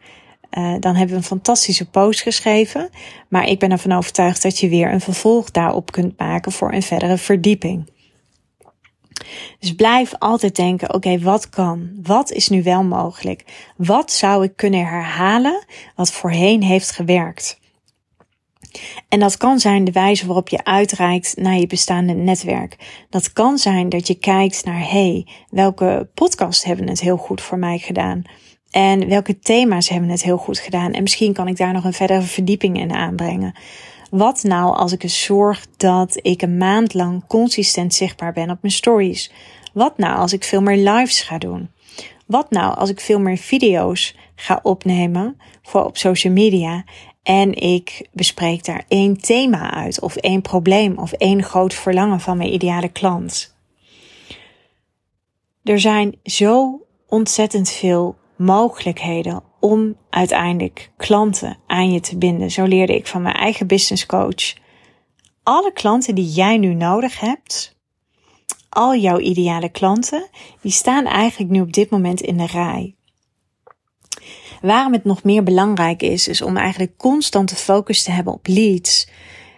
uh, 0.58 0.76
dan 0.80 0.96
hebben 0.96 1.16
we 1.16 1.22
een 1.22 1.24
fantastische 1.24 1.90
post 1.90 2.22
geschreven. 2.22 2.90
Maar 3.28 3.48
ik 3.48 3.60
ben 3.60 3.72
ervan 3.72 3.92
overtuigd 3.92 4.42
dat 4.42 4.60
je 4.60 4.70
weer 4.70 4.92
een 4.92 5.02
vervolg 5.02 5.52
daarop 5.52 5.92
kunt 5.92 6.18
maken 6.18 6.52
voor 6.52 6.74
een 6.74 6.84
verdere 6.84 7.18
verdieping. 7.18 7.92
Dus 9.64 9.76
blijf 9.76 10.14
altijd 10.20 10.56
denken: 10.56 10.94
oké, 10.94 11.20
wat 11.20 11.50
kan? 11.50 11.90
Wat 12.02 12.32
is 12.32 12.50
nu 12.50 12.64
wel 12.64 12.84
mogelijk? 12.84 13.44
Wat 13.78 14.12
zou 14.12 14.44
ik 14.44 14.56
kunnen 14.56 14.86
herhalen 14.86 15.66
wat 15.96 16.12
voorheen 16.12 16.64
heeft 16.64 16.92
gewerkt? 16.92 17.60
En 19.10 19.20
dat 19.20 19.38
kan 19.38 19.60
zijn 19.60 19.84
de 19.84 19.92
wijze 19.92 20.26
waarop 20.26 20.50
je 20.50 20.64
uitreikt 20.64 21.38
naar 21.38 21.58
je 21.58 21.68
bestaande 21.68 22.14
netwerk. 22.14 23.06
Dat 23.10 23.34
kan 23.34 23.58
zijn 23.58 23.90
dat 23.90 24.08
je 24.08 24.16
kijkt 24.16 24.66
naar: 24.66 24.90
hey, 24.90 25.28
welke 25.50 26.10
podcasts 26.14 26.64
hebben 26.64 26.88
het 26.88 27.00
heel 27.00 27.18
goed 27.18 27.42
voor 27.42 27.58
mij 27.58 27.78
gedaan? 27.78 28.22
En 28.72 29.08
welke 29.08 29.40
thema's 29.40 29.90
hebben 29.90 30.10
het 30.10 30.24
heel 30.24 30.38
goed 30.38 30.60
gedaan? 30.60 30.92
En 30.92 31.02
misschien 31.02 31.34
kan 31.34 31.48
ik 31.48 31.58
daar 31.58 31.74
nog 31.74 31.84
een 31.84 31.94
verdere 31.94 32.22
verdieping 32.22 32.80
in 32.80 32.94
aanbrengen. 32.94 33.54
Wat 34.14 34.44
nou 34.44 34.76
als 34.76 34.92
ik 34.92 35.04
eens 35.04 35.24
zorg 35.24 35.68
dat 35.78 36.20
ik 36.22 36.42
een 36.42 36.58
maand 36.58 36.94
lang 36.94 37.28
consistent 37.28 37.94
zichtbaar 37.94 38.34
ben 38.34 38.50
op 38.50 38.58
mijn 38.62 38.74
stories? 38.74 39.32
Wat 39.74 39.98
nou 39.98 40.18
als 40.18 40.34
ik 40.34 40.44
veel 40.44 40.62
meer 40.62 40.78
lives 40.78 41.22
ga 41.22 41.38
doen? 41.38 41.72
Wat 42.26 42.50
nou 42.50 42.76
als 42.76 42.90
ik 42.90 43.00
veel 43.00 43.20
meer 43.20 43.38
video's 43.38 44.16
ga 44.36 44.60
opnemen 44.64 45.38
voor 45.62 45.86
op 45.86 45.98
social 45.98 46.34
media 46.34 46.84
en 47.24 47.54
ik 47.54 48.08
bespreek 48.12 48.66
daar 48.66 48.86
één 48.88 49.18
thema 49.18 49.74
uit 49.74 50.02
of 50.02 50.16
één 50.16 50.42
probleem 50.42 50.98
of 50.98 51.12
één 51.12 51.44
groot 51.44 51.74
verlangen 51.74 52.20
van 52.20 52.38
mijn 52.38 52.54
ideale 52.54 52.90
klant? 52.90 53.56
Er 55.64 55.80
zijn 55.80 56.20
zo 56.24 56.82
ontzettend 57.08 57.70
veel 57.70 58.16
mogelijkheden 58.36 59.44
om 59.60 59.96
uiteindelijk 60.14 60.92
klanten 60.98 61.58
aan 61.68 61.92
je 61.92 62.00
te 62.00 62.18
binden. 62.18 62.52
Zo 62.52 62.64
leerde 62.64 62.96
ik 62.96 63.08
van 63.08 63.22
mijn 63.22 63.36
eigen 63.36 63.68
business 63.68 64.06
coach. 64.06 64.54
Alle 65.44 65.74
klanten 65.74 66.16
die 66.16 66.30
jij 66.30 66.58
nu 66.58 66.74
nodig 66.74 67.20
hebt, 67.20 67.76
al 68.70 68.96
jouw 68.96 69.20
ideale 69.20 69.70
klanten, 69.70 70.30
die 70.62 70.72
staan 70.72 71.06
eigenlijk 71.06 71.52
nu 71.52 71.62
op 71.62 71.74
dit 71.74 71.90
moment 71.90 72.22
in 72.22 72.38
de 72.38 72.46
rij. 72.46 72.96
Waarom 74.62 74.94
het 74.94 75.04
nog 75.04 75.24
meer 75.24 75.44
belangrijk 75.44 76.02
is, 76.02 76.28
is 76.28 76.42
om 76.42 76.58
eigenlijk 76.58 76.98
constante 76.98 77.56
focus 77.56 78.04
te 78.04 78.12
hebben 78.12 78.34
op 78.34 78.48
leads. 78.48 79.08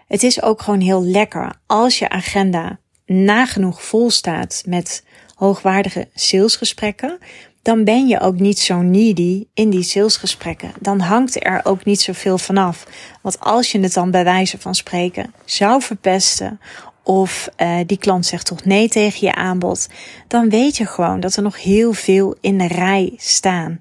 Het 0.07 0.23
is 0.23 0.41
ook 0.41 0.61
gewoon 0.61 0.81
heel 0.81 1.03
lekker 1.03 1.61
als 1.65 1.99
je 1.99 2.09
agenda 2.09 2.79
nagenoeg 3.05 3.83
vol 3.83 4.09
staat 4.09 4.63
met 4.67 5.05
hoogwaardige 5.35 6.09
salesgesprekken, 6.13 7.17
dan 7.65 7.83
ben 7.83 8.07
je 8.07 8.19
ook 8.19 8.39
niet 8.39 8.59
zo 8.59 8.81
needy 8.81 9.47
in 9.53 9.69
die 9.69 9.83
salesgesprekken. 9.83 10.71
Dan 10.79 10.99
hangt 10.99 11.45
er 11.45 11.61
ook 11.63 11.85
niet 11.85 12.01
zoveel 12.01 12.37
vanaf. 12.37 12.87
Want 13.21 13.39
als 13.39 13.71
je 13.71 13.79
het 13.79 13.93
dan 13.93 14.11
bij 14.11 14.23
wijze 14.23 14.57
van 14.57 14.75
spreken 14.75 15.33
zou 15.45 15.81
verpesten 15.81 16.59
of 17.03 17.49
uh, 17.57 17.77
die 17.85 17.97
klant 17.97 18.25
zegt 18.25 18.45
toch 18.45 18.65
nee 18.65 18.89
tegen 18.89 19.27
je 19.27 19.35
aanbod, 19.35 19.89
dan 20.27 20.49
weet 20.49 20.77
je 20.77 20.85
gewoon 20.85 21.19
dat 21.19 21.35
er 21.35 21.43
nog 21.43 21.63
heel 21.63 21.93
veel 21.93 22.35
in 22.41 22.57
de 22.57 22.67
rij 22.67 23.13
staan. 23.17 23.79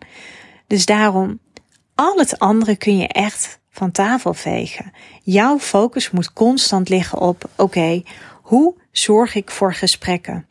Dus 0.67 0.87
daarom, 0.87 1.39
al 1.95 2.19
het 2.19 2.39
andere 2.39 2.77
kun 2.77 2.97
je 2.97 3.09
echt 3.09 3.61
van 3.71 3.91
tafel 3.91 4.35
vegen. 4.35 4.93
Jouw 5.23 5.59
focus 5.59 6.11
moet 6.11 6.33
constant 6.33 6.89
liggen 6.89 7.19
op: 7.19 7.51
oké, 7.57 8.03
hoe 8.43 8.75
zorg 8.93 9.35
ik 9.35 9.51
voor 9.51 9.75
gesprekken? 9.75 10.47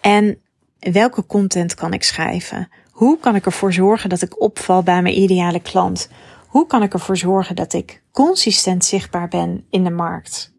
En 0.00 0.38
welke 0.80 1.26
content 1.26 1.74
kan 1.74 1.92
ik 1.92 2.02
schrijven? 2.02 2.68
Hoe 2.90 3.18
kan 3.18 3.34
ik 3.34 3.46
ervoor 3.46 3.72
zorgen 3.72 4.08
dat 4.08 4.22
ik 4.22 4.40
opval 4.40 4.82
bij 4.82 5.02
mijn 5.02 5.18
ideale 5.18 5.60
klant? 5.60 6.10
Hoe 6.46 6.66
kan 6.66 6.82
ik 6.82 6.92
ervoor 6.92 7.16
zorgen 7.16 7.56
dat 7.56 7.72
ik 7.72 8.02
consistent 8.12 8.84
zichtbaar 8.84 9.28
ben 9.28 9.66
in 9.70 9.84
de 9.84 9.90
markt? 9.90 10.52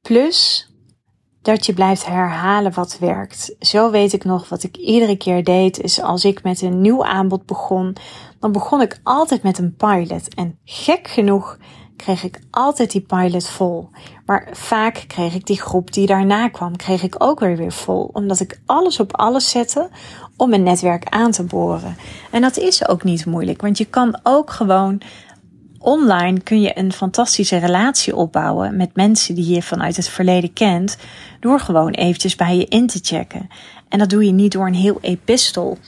Plus 0.00 0.68
dat 1.42 1.66
je 1.66 1.74
blijft 1.74 2.06
herhalen 2.06 2.74
wat 2.74 2.98
werkt. 2.98 3.54
Zo 3.58 3.90
weet 3.90 4.12
ik 4.12 4.24
nog 4.24 4.48
wat 4.48 4.62
ik 4.62 4.76
iedere 4.76 5.16
keer 5.16 5.44
deed, 5.44 5.80
is 5.80 6.00
als 6.00 6.24
ik 6.24 6.42
met 6.42 6.62
een 6.62 6.80
nieuw 6.80 7.04
aanbod 7.04 7.46
begon, 7.46 7.96
dan 8.38 8.52
begon 8.52 8.80
ik 8.80 9.00
altijd 9.02 9.42
met 9.42 9.58
een 9.58 9.74
pilot. 9.76 10.34
En 10.34 10.58
gek 10.64 11.08
genoeg 11.08 11.58
kreeg 12.00 12.22
ik 12.22 12.40
altijd 12.50 12.90
die 12.90 13.00
pilot 13.00 13.48
vol. 13.48 13.88
Maar 14.26 14.48
vaak 14.52 15.04
kreeg 15.06 15.34
ik 15.34 15.46
die 15.46 15.60
groep 15.60 15.92
die 15.92 16.06
daarna 16.06 16.48
kwam, 16.48 16.76
kreeg 16.76 17.02
ik 17.02 17.14
ook 17.18 17.40
weer 17.40 17.56
weer 17.56 17.72
vol. 17.72 18.10
Omdat 18.12 18.40
ik 18.40 18.60
alles 18.66 19.00
op 19.00 19.16
alles 19.16 19.50
zette 19.50 19.88
om 20.36 20.50
mijn 20.50 20.62
netwerk 20.62 21.04
aan 21.08 21.30
te 21.30 21.42
boren. 21.42 21.96
En 22.30 22.40
dat 22.40 22.56
is 22.56 22.88
ook 22.88 23.04
niet 23.04 23.26
moeilijk, 23.26 23.60
want 23.60 23.78
je 23.78 23.84
kan 23.84 24.20
ook 24.22 24.50
gewoon 24.50 25.00
online 25.78 26.40
kun 26.40 26.60
je 26.60 26.78
een 26.78 26.92
fantastische 26.92 27.56
relatie 27.56 28.16
opbouwen 28.16 28.76
met 28.76 28.96
mensen 28.96 29.34
die 29.34 29.54
je 29.54 29.62
vanuit 29.62 29.96
het 29.96 30.08
verleden 30.08 30.52
kent, 30.52 30.96
door 31.40 31.60
gewoon 31.60 31.90
eventjes 31.90 32.36
bij 32.36 32.56
je 32.56 32.66
in 32.66 32.86
te 32.86 32.98
checken. 33.02 33.48
En 33.88 33.98
dat 33.98 34.10
doe 34.10 34.24
je 34.24 34.32
niet 34.32 34.52
door 34.52 34.66
een 34.66 34.74
heel 34.74 34.98
epistel 35.00 35.78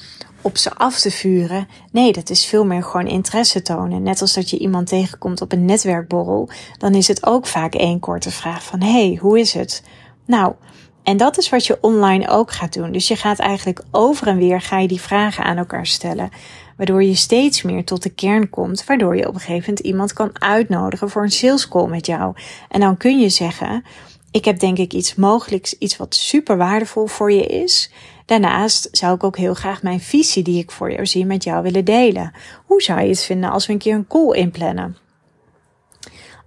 op 0.42 0.56
ze 0.56 0.74
af 0.74 1.00
te 1.00 1.10
vuren. 1.10 1.68
Nee, 1.90 2.12
dat 2.12 2.30
is 2.30 2.44
veel 2.44 2.64
meer 2.64 2.82
gewoon 2.82 3.06
interesse 3.06 3.62
tonen. 3.62 4.02
Net 4.02 4.20
als 4.20 4.34
dat 4.34 4.50
je 4.50 4.58
iemand 4.58 4.86
tegenkomt 4.86 5.40
op 5.40 5.52
een 5.52 5.64
netwerkborrel, 5.64 6.48
dan 6.78 6.94
is 6.94 7.08
het 7.08 7.26
ook 7.26 7.46
vaak 7.46 7.74
één 7.74 8.00
korte 8.00 8.30
vraag 8.30 8.64
van: 8.64 8.82
hey, 8.82 9.18
hoe 9.20 9.40
is 9.40 9.52
het? 9.52 9.82
Nou, 10.26 10.54
en 11.02 11.16
dat 11.16 11.38
is 11.38 11.48
wat 11.48 11.66
je 11.66 11.78
online 11.80 12.28
ook 12.28 12.52
gaat 12.52 12.72
doen. 12.72 12.92
Dus 12.92 13.08
je 13.08 13.16
gaat 13.16 13.38
eigenlijk 13.38 13.82
over 13.90 14.26
en 14.26 14.36
weer 14.36 14.60
ga 14.60 14.78
je 14.78 14.88
die 14.88 15.00
vragen 15.00 15.44
aan 15.44 15.56
elkaar 15.56 15.86
stellen. 15.86 16.30
Waardoor 16.76 17.02
je 17.02 17.14
steeds 17.14 17.62
meer 17.62 17.84
tot 17.84 18.02
de 18.02 18.10
kern 18.10 18.50
komt. 18.50 18.84
Waardoor 18.84 19.16
je 19.16 19.28
op 19.28 19.34
een 19.34 19.40
gegeven 19.40 19.68
moment 19.68 19.78
iemand 19.86 20.12
kan 20.12 20.40
uitnodigen 20.40 21.10
voor 21.10 21.22
een 21.22 21.30
sales 21.30 21.68
call 21.68 21.88
met 21.88 22.06
jou. 22.06 22.34
En 22.68 22.80
dan 22.80 22.96
kun 22.96 23.20
je 23.20 23.28
zeggen, 23.28 23.84
ik 24.30 24.44
heb 24.44 24.58
denk 24.58 24.78
ik 24.78 24.92
iets 24.92 25.14
mogelijks, 25.14 25.78
iets 25.78 25.96
wat 25.96 26.14
super 26.14 26.56
waardevol 26.56 27.06
voor 27.06 27.32
je 27.32 27.46
is. 27.46 27.90
Daarnaast 28.26 28.88
zou 28.90 29.14
ik 29.14 29.24
ook 29.24 29.36
heel 29.36 29.54
graag 29.54 29.82
mijn 29.82 30.00
visie 30.00 30.42
die 30.42 30.62
ik 30.62 30.70
voor 30.70 30.92
jou 30.92 31.06
zie 31.06 31.26
met 31.26 31.44
jou 31.44 31.62
willen 31.62 31.84
delen. 31.84 32.32
Hoe 32.66 32.82
zou 32.82 33.00
je 33.00 33.08
het 33.08 33.22
vinden 33.22 33.50
als 33.50 33.66
we 33.66 33.72
een 33.72 33.78
keer 33.78 33.94
een 33.94 34.06
call 34.06 34.36
inplannen? 34.36 34.96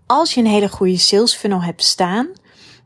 Als 0.06 0.34
je 0.34 0.42
een 0.42 0.48
hele 0.48 0.70
goede 0.70 0.98
sales 0.98 1.36
funnel 1.36 1.62
hebt 1.62 1.84
staan, 1.84 2.28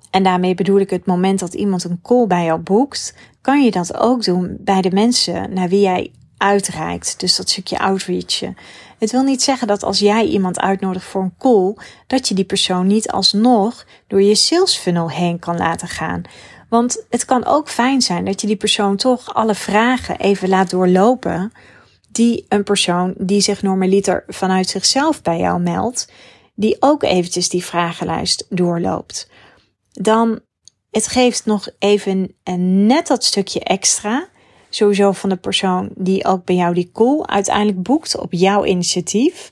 en 0.10 0.24
daarmee 0.24 0.56
bedoel 0.56 0.80
ik 0.80 0.90
het 0.90 1.06
moment 1.06 1.40
dat 1.40 1.54
iemand 1.54 1.84
een 1.84 2.00
call 2.02 2.28
bij 2.28 2.46
jou 2.46 2.60
boekt, 2.60 3.16
kan 3.42 3.64
je 3.64 3.72
dat 3.72 3.98
ook 3.98 4.24
doen 4.24 4.58
bij 4.60 4.82
de 4.82 4.92
mensen 4.92 5.54
naar 5.54 5.70
wie 5.70 5.82
jij 5.82 6.12
uitreikt. 6.38 7.20
Dus 7.20 7.36
dat 7.36 7.50
stukje 7.50 7.80
outreachen. 7.80 8.58
Het 8.98 9.12
wil 9.12 9.24
niet 9.24 9.42
zeggen 9.42 9.68
dat 9.68 9.84
als 9.84 10.00
jij 10.00 10.26
iemand 10.26 10.60
uitnodigt 10.60 11.06
voor 11.06 11.22
een 11.22 11.36
call, 11.38 11.76
dat 12.08 12.28
je 12.28 12.36
die 12.36 12.46
persoon 12.46 12.88
niet 12.88 13.12
alsnog 13.12 13.86
door 14.08 14.22
je 14.22 14.36
sales 14.36 14.78
funnel 14.78 15.10
heen 15.10 15.40
kan 15.40 15.58
laten 15.58 15.88
gaan. 15.88 16.22
Want 16.70 17.06
het 17.10 17.26
kan 17.26 17.46
ook 17.46 17.70
fijn 17.70 18.02
zijn 18.02 18.26
dat 18.26 18.42
je 18.42 18.48
die 18.48 18.56
persoon 18.56 18.96
toch 18.96 19.34
alle 19.34 19.56
vragen 19.56 20.20
even 20.20 20.50
laat 20.50 20.70
doorlopen. 20.70 21.52
Die 22.12 22.46
een 22.50 22.64
persoon 22.64 23.14
die 23.18 23.42
zich 23.42 23.62
normaliter 23.62 24.24
vanuit 24.28 24.70
zichzelf 24.70 25.22
bij 25.22 25.38
jou 25.40 25.60
meldt, 25.62 26.12
die 26.56 26.78
ook 26.80 27.04
eventjes 27.04 27.50
die 27.50 27.66
vragenlijst 27.66 28.46
doorloopt. 28.50 29.30
Dan 29.92 30.40
het 30.92 31.08
geeft 31.08 31.46
nog 31.46 31.70
even 31.80 32.36
net 32.86 33.08
dat 33.08 33.24
stukje 33.24 33.60
extra 33.60 34.28
sowieso 34.70 35.12
van 35.12 35.30
de 35.30 35.36
persoon 35.36 35.90
die 35.96 36.26
ook 36.26 36.46
bij 36.46 36.56
jou 36.56 36.74
die 36.74 36.90
call 36.94 37.22
uiteindelijk 37.26 37.82
boekt 37.82 38.18
op 38.18 38.34
jouw 38.34 38.66
initiatief. 38.66 39.52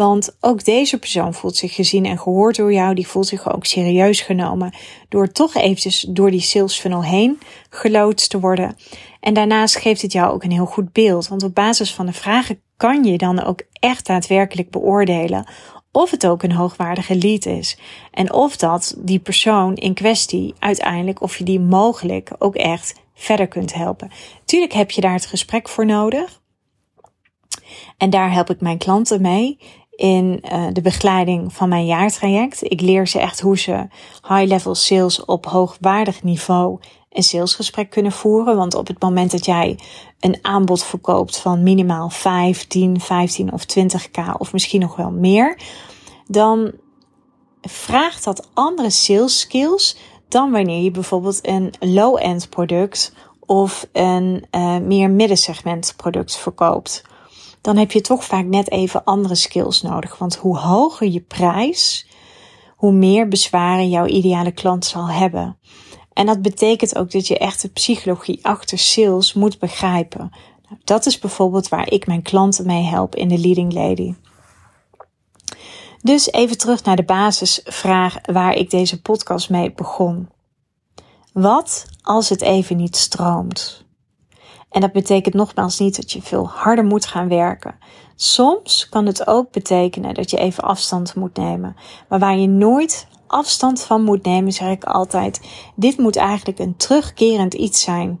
Want 0.00 0.36
ook 0.40 0.64
deze 0.64 0.98
persoon 0.98 1.34
voelt 1.34 1.56
zich 1.56 1.74
gezien 1.74 2.04
en 2.04 2.18
gehoord 2.18 2.56
door 2.56 2.72
jou. 2.72 2.94
Die 2.94 3.06
voelt 3.06 3.26
zich 3.26 3.52
ook 3.52 3.66
serieus 3.66 4.20
genomen 4.20 4.74
door 5.08 5.32
toch 5.32 5.54
eventjes 5.54 6.06
door 6.08 6.30
die 6.30 6.40
sales 6.40 6.78
funnel 6.78 7.04
heen 7.04 7.38
geloodst 7.70 8.30
te 8.30 8.40
worden. 8.40 8.76
En 9.20 9.34
daarnaast 9.34 9.76
geeft 9.76 10.02
het 10.02 10.12
jou 10.12 10.32
ook 10.32 10.44
een 10.44 10.50
heel 10.50 10.66
goed 10.66 10.92
beeld. 10.92 11.28
Want 11.28 11.42
op 11.42 11.54
basis 11.54 11.94
van 11.94 12.06
de 12.06 12.12
vragen 12.12 12.60
kan 12.76 13.04
je 13.04 13.18
dan 13.18 13.44
ook 13.44 13.62
echt 13.72 14.06
daadwerkelijk 14.06 14.70
beoordelen 14.70 15.46
of 15.92 16.10
het 16.10 16.26
ook 16.26 16.42
een 16.42 16.52
hoogwaardige 16.52 17.16
lead 17.16 17.46
is. 17.46 17.78
En 18.10 18.32
of 18.32 18.56
dat 18.56 18.94
die 18.98 19.18
persoon 19.18 19.74
in 19.74 19.94
kwestie 19.94 20.54
uiteindelijk, 20.58 21.20
of 21.22 21.38
je 21.38 21.44
die 21.44 21.60
mogelijk 21.60 22.30
ook 22.38 22.54
echt 22.54 22.94
verder 23.14 23.48
kunt 23.48 23.74
helpen. 23.74 24.10
Tuurlijk 24.44 24.72
heb 24.72 24.90
je 24.90 25.00
daar 25.00 25.14
het 25.14 25.26
gesprek 25.26 25.68
voor 25.68 25.86
nodig. 25.86 26.40
En 27.96 28.10
daar 28.10 28.32
help 28.32 28.50
ik 28.50 28.60
mijn 28.60 28.78
klanten 28.78 29.22
mee 29.22 29.58
in 30.00 30.42
uh, 30.52 30.66
de 30.72 30.80
begeleiding 30.80 31.52
van 31.52 31.68
mijn 31.68 31.86
jaartraject. 31.86 32.62
Ik 32.62 32.80
leer 32.80 33.08
ze 33.08 33.18
echt 33.18 33.40
hoe 33.40 33.58
ze 33.58 33.86
high-level 34.28 34.74
sales 34.74 35.24
op 35.24 35.46
hoogwaardig 35.46 36.22
niveau 36.22 36.78
een 37.10 37.22
salesgesprek 37.22 37.90
kunnen 37.90 38.12
voeren. 38.12 38.56
Want 38.56 38.74
op 38.74 38.86
het 38.86 39.02
moment 39.02 39.30
dat 39.30 39.44
jij 39.44 39.78
een 40.20 40.38
aanbod 40.42 40.84
verkoopt 40.84 41.38
van 41.38 41.62
minimaal 41.62 42.10
5, 42.10 42.66
10, 42.66 43.00
15 43.00 43.52
of 43.52 43.62
20k 43.62 44.38
of 44.38 44.52
misschien 44.52 44.80
nog 44.80 44.96
wel 44.96 45.10
meer, 45.10 45.58
dan 46.26 46.72
vraagt 47.62 48.24
dat 48.24 48.48
andere 48.54 48.90
sales 48.90 49.40
skills 49.40 49.96
dan 50.28 50.50
wanneer 50.50 50.82
je 50.82 50.90
bijvoorbeeld 50.90 51.46
een 51.46 51.72
low-end 51.80 52.48
product 52.48 53.14
of 53.40 53.86
een 53.92 54.44
uh, 54.50 54.76
meer 54.76 55.10
middensegment 55.10 55.94
product 55.96 56.36
verkoopt. 56.36 57.04
Dan 57.60 57.76
heb 57.76 57.92
je 57.92 58.00
toch 58.00 58.24
vaak 58.24 58.44
net 58.44 58.70
even 58.70 59.04
andere 59.04 59.34
skills 59.34 59.82
nodig. 59.82 60.18
Want 60.18 60.36
hoe 60.36 60.58
hoger 60.58 61.06
je 61.08 61.20
prijs, 61.20 62.06
hoe 62.76 62.92
meer 62.92 63.28
bezwaren 63.28 63.88
jouw 63.88 64.06
ideale 64.06 64.52
klant 64.52 64.84
zal 64.84 65.08
hebben. 65.08 65.58
En 66.12 66.26
dat 66.26 66.42
betekent 66.42 66.96
ook 66.96 67.10
dat 67.10 67.26
je 67.26 67.38
echt 67.38 67.62
de 67.62 67.68
psychologie 67.68 68.44
achter 68.46 68.78
sales 68.78 69.32
moet 69.32 69.58
begrijpen. 69.58 70.30
Nou, 70.68 70.80
dat 70.84 71.06
is 71.06 71.18
bijvoorbeeld 71.18 71.68
waar 71.68 71.90
ik 71.90 72.06
mijn 72.06 72.22
klanten 72.22 72.66
mee 72.66 72.82
help 72.82 73.14
in 73.14 73.28
de 73.28 73.38
Leading 73.38 73.72
Lady. 73.72 74.14
Dus 76.02 76.32
even 76.32 76.58
terug 76.58 76.84
naar 76.84 76.96
de 76.96 77.04
basisvraag 77.04 78.16
waar 78.22 78.54
ik 78.54 78.70
deze 78.70 79.02
podcast 79.02 79.50
mee 79.50 79.72
begon. 79.72 80.28
Wat 81.32 81.86
als 82.02 82.28
het 82.28 82.40
even 82.40 82.76
niet 82.76 82.96
stroomt? 82.96 83.84
En 84.70 84.80
dat 84.80 84.92
betekent 84.92 85.34
nogmaals 85.34 85.78
niet 85.78 85.96
dat 85.96 86.12
je 86.12 86.22
veel 86.22 86.48
harder 86.48 86.84
moet 86.84 87.06
gaan 87.06 87.28
werken. 87.28 87.78
Soms 88.14 88.88
kan 88.88 89.06
het 89.06 89.26
ook 89.26 89.50
betekenen 89.50 90.14
dat 90.14 90.30
je 90.30 90.38
even 90.38 90.62
afstand 90.62 91.14
moet 91.14 91.36
nemen. 91.36 91.76
Maar 92.08 92.18
waar 92.18 92.36
je 92.36 92.48
nooit 92.48 93.06
afstand 93.26 93.82
van 93.82 94.02
moet 94.02 94.24
nemen, 94.24 94.52
zeg 94.52 94.70
ik 94.70 94.84
altijd: 94.84 95.40
dit 95.74 95.98
moet 95.98 96.16
eigenlijk 96.16 96.58
een 96.58 96.76
terugkerend 96.76 97.54
iets 97.54 97.82
zijn 97.82 98.20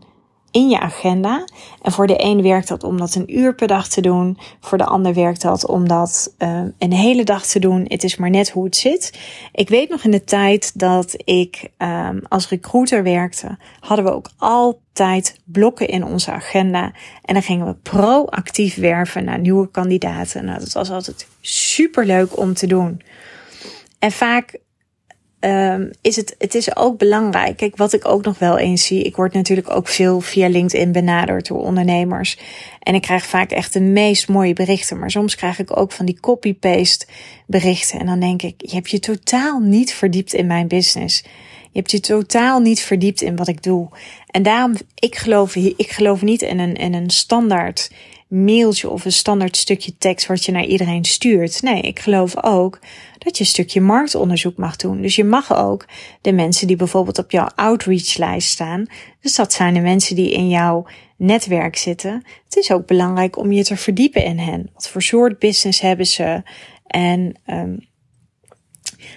in 0.50 0.68
je 0.68 0.80
agenda. 0.80 1.44
En 1.82 1.92
voor 1.92 2.06
de 2.06 2.24
een 2.24 2.42
werkt 2.42 2.68
dat 2.68 2.84
om 2.84 2.98
dat 2.98 3.14
een 3.14 3.38
uur 3.38 3.54
per 3.54 3.66
dag 3.66 3.88
te 3.88 4.00
doen. 4.00 4.38
Voor 4.60 4.78
de 4.78 4.84
ander 4.84 5.14
werkt 5.14 5.42
dat 5.42 5.66
om 5.66 5.88
dat 5.88 6.34
uh, 6.38 6.62
een 6.78 6.92
hele 6.92 7.24
dag 7.24 7.46
te 7.46 7.58
doen. 7.58 7.84
Het 7.88 8.04
is 8.04 8.16
maar 8.16 8.30
net 8.30 8.50
hoe 8.50 8.64
het 8.64 8.76
zit. 8.76 9.18
Ik 9.52 9.68
weet 9.68 9.88
nog 9.88 10.04
in 10.04 10.10
de 10.10 10.24
tijd 10.24 10.78
dat 10.78 11.14
ik 11.24 11.70
um, 11.78 12.22
als 12.28 12.48
recruiter 12.48 13.02
werkte, 13.02 13.58
hadden 13.80 14.04
we 14.04 14.12
ook 14.12 14.30
altijd 14.36 15.40
blokken 15.44 15.88
in 15.88 16.04
onze 16.04 16.30
agenda. 16.30 16.92
En 17.24 17.34
dan 17.34 17.42
gingen 17.42 17.66
we 17.66 17.74
proactief 17.74 18.74
werven 18.74 19.24
naar 19.24 19.38
nieuwe 19.38 19.70
kandidaten. 19.70 20.44
Nou, 20.44 20.58
dat 20.58 20.72
was 20.72 20.90
altijd 20.90 21.26
super 21.40 22.06
leuk 22.06 22.38
om 22.38 22.54
te 22.54 22.66
doen. 22.66 23.02
En 23.98 24.12
vaak 24.12 24.58
um, 25.40 25.90
is 26.00 26.16
het, 26.16 26.34
het 26.38 26.54
is 26.54 26.76
ook 26.76 26.98
belangrijk. 26.98 27.56
Kijk, 27.56 27.76
wat 27.76 27.92
ik 27.92 28.08
ook 28.08 28.24
nog 28.24 28.38
wel 28.38 28.58
eens 28.58 28.86
zie. 28.86 29.02
Ik 29.02 29.16
word 29.16 29.32
natuurlijk 29.32 29.70
ook 29.70 29.88
veel 29.88 30.20
via 30.20 30.48
LinkedIn 30.48 30.92
benaderd 30.92 31.46
door 31.46 31.60
ondernemers. 31.60 32.38
En 32.80 32.94
ik 32.94 33.02
krijg 33.02 33.26
vaak 33.26 33.50
echt 33.50 33.72
de 33.72 33.80
meest 33.80 34.28
mooie 34.28 34.52
berichten. 34.52 34.98
Maar 34.98 35.10
soms 35.10 35.34
krijg 35.34 35.58
ik 35.58 35.76
ook 35.76 35.92
van 35.92 36.06
die 36.06 36.20
copy-paste 36.20 37.06
berichten. 37.46 38.00
En 38.00 38.06
dan 38.06 38.20
denk 38.20 38.42
ik, 38.42 38.54
je 38.56 38.74
hebt 38.74 38.90
je 38.90 38.98
totaal 38.98 39.60
niet 39.60 39.92
verdiept 39.92 40.32
in 40.32 40.46
mijn 40.46 40.68
business. 40.68 41.22
Je 41.72 41.78
hebt 41.78 41.90
je 41.90 42.00
totaal 42.00 42.60
niet 42.60 42.80
verdiept 42.80 43.20
in 43.20 43.36
wat 43.36 43.48
ik 43.48 43.62
doe. 43.62 43.88
En 44.26 44.42
daarom, 44.42 44.74
ik 44.94 45.16
geloof, 45.16 45.56
ik 45.56 45.90
geloof 45.90 46.22
niet 46.22 46.42
in 46.42 46.58
een, 46.58 46.74
in 46.74 46.94
een 46.94 47.10
standaard 47.10 47.90
mailtje 48.30 48.90
of 48.90 49.04
een 49.04 49.12
standaard 49.12 49.56
stukje 49.56 49.96
tekst 49.98 50.26
wat 50.26 50.44
je 50.44 50.52
naar 50.52 50.64
iedereen 50.64 51.04
stuurt. 51.04 51.62
Nee, 51.62 51.80
ik 51.80 51.98
geloof 51.98 52.44
ook 52.44 52.78
dat 53.18 53.36
je 53.36 53.44
een 53.44 53.50
stukje 53.50 53.80
marktonderzoek 53.80 54.56
mag 54.56 54.76
doen. 54.76 55.02
Dus 55.02 55.16
je 55.16 55.24
mag 55.24 55.56
ook 55.56 55.86
de 56.20 56.32
mensen 56.32 56.66
die 56.66 56.76
bijvoorbeeld 56.76 57.18
op 57.18 57.30
jouw 57.30 57.48
outreach-lijst 57.54 58.48
staan, 58.48 58.86
dus 59.20 59.34
dat 59.34 59.52
zijn 59.52 59.74
de 59.74 59.80
mensen 59.80 60.16
die 60.16 60.30
in 60.30 60.48
jouw 60.48 60.86
netwerk 61.16 61.76
zitten. 61.76 62.24
Het 62.44 62.56
is 62.56 62.72
ook 62.72 62.86
belangrijk 62.86 63.36
om 63.36 63.52
je 63.52 63.64
te 63.64 63.76
verdiepen 63.76 64.24
in 64.24 64.38
hen. 64.38 64.70
Wat 64.74 64.88
voor 64.88 65.02
soort 65.02 65.38
business 65.38 65.80
hebben 65.80 66.06
ze? 66.06 66.42
En 66.86 67.20
um, 67.46 67.88